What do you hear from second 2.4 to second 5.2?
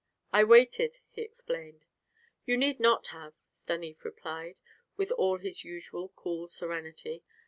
"You need not have," Stanief replied, with